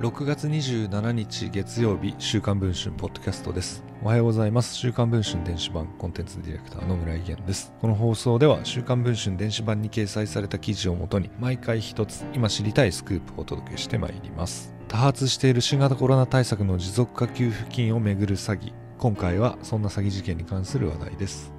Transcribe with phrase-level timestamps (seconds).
[0.00, 3.84] 6月27日月曜日週刊文春ポッドキャストです。
[4.02, 4.74] おはようございます。
[4.74, 7.72] 週刊文春電子版コンテンツディレクターの村井源です。
[7.80, 14.74] この放送では週刊文春電子版に掲載された記事をもとに毎回一つ今知りたいスクープをお届けしてまいります。
[14.88, 18.72] 多発している新型コロナ対策の持続化給付金をめぐる詐欺。
[18.98, 21.53] 今回はそんな詐欺事件に関する話題です。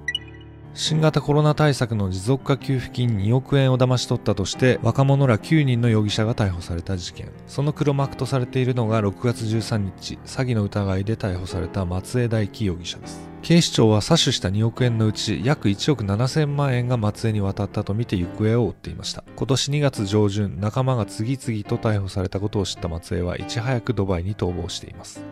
[0.78, 7.30] 新型コロナ対策の持続化給付金2億円を騙し取ったとして若者ら9人の容疑者が逮捕された事件。
[7.46, 13.26] その黒幕とされているのが6月13日詐欺の疑いで逮捕された松江大樹容疑者です。
[13.40, 19.24] 警視庁は詐取した2億円のうち約1億7000万円が松江に渡ったとみて行方を追っていました。
[19.34, 25.24] 今年2月上旬仲間が次々と逮捕されたことを知った松江はいち早くドバイに逃亡しています。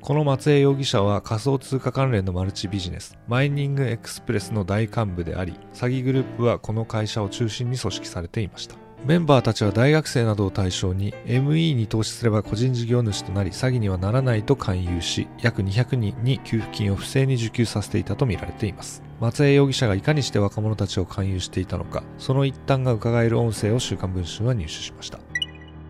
[0.00, 8.76] この松江容疑者は仮想通貨関連のマルチビジネス、マイニングエクスプレスの大幹部であり、詐欺グループはこの会社を中心に組織されていました。
[9.04, 25.20] メンバーたちは大学生などを対象に ME に投資すれば個人事業主となり詐欺にはならないと勧誘し約200人に給付金を不正に受給させていたとみられています松江容疑者がいかにして若者たちを勧誘していたのかその一端が伺える音声を週刊文春は入手しました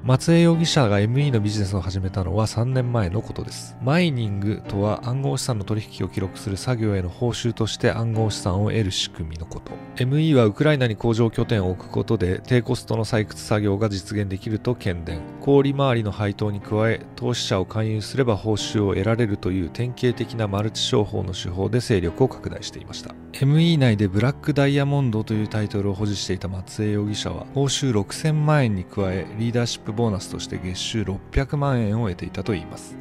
[0.08, 3.76] 松江容疑者が ME のビジネスを始めたのは3年前のことです。
[3.82, 9.72] マイニングとは暗号資産の取引を記録する作業への報酬として暗号資産を得る仕組みのこと。
[10.02, 15.20] ME はウクライナに工場拠点を置くことで低コストの採掘作業が実現できると懸念。
[15.42, 23.14] 氷回りの配当に加え、投資者を勧誘すれば報酬を得られるという典型的なマルチ商法の手法で勢力を拡大していました。
[23.32, 32.96] ME 内でブラックダイヤモンドというタイトルを保持していた松江容疑者は、報酬6000万円に加え、リーダーシップボーナスとして月収600万円を得ていたといいます。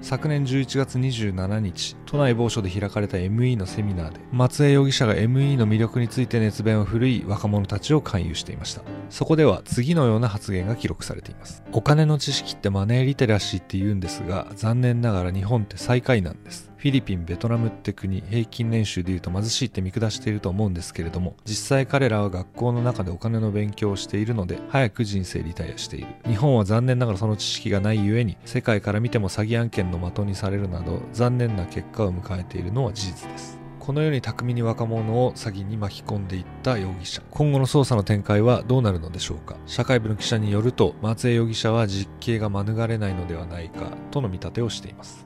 [0.00, 8.82] 昨年11月27日都内某所で開かれた ME のセミナーで松江容疑者が ME の魅力について熱弁を振るい若者たちを勧誘していました。
[9.10, 26.06] そこでは次のような発言が記録されていますお金の知識ってマネーリテラシーって言うんですが残念ながら日本って最下位なんですフィリピン、ベトナムって国、平均年収で言うと貧しいって見下していると思うんですけれども、実際彼らは学校の中でお金の勉強をしているので、早く人生リタイアしている。
[26.26, 33.65] 日本は残念ながらその知識がないゆえに、世界から見ても詐欺案件の的にされるなど、残念な結果を迎えているのは事実です。
[33.86, 37.22] このように巧みに若者を詐欺に巻き込んでいった容疑者。
[37.30, 39.54] 今後の捜査の展開はどうなるのでしょうか。
[39.64, 45.24] 社会部の記者によると松江容疑者は実刑が免れないのではないかとの見立てをしています。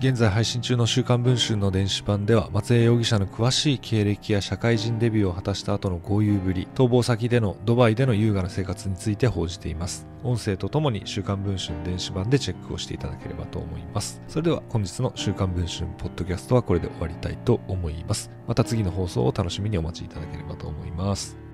[0.00, 10.06] 現在配信中の週刊文春の電子版では松江容疑者の詳しい経歴や社会人デビューを果たした後の豪遊ぶり、逃亡先でのドバイでの優雅な生活について報じています。
[10.22, 14.22] 音声とともに週刊文春電子版でチェックをしていただければと思います。
[14.26, 18.30] それでは本日の週刊文春ポッドキャストはこれで終わりたいと思います。
[18.48, 21.49] また次の放送を楽しみにお待ちいただければと思います。